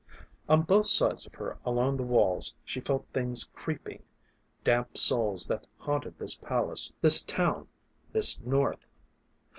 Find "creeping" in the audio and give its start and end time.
3.53-4.01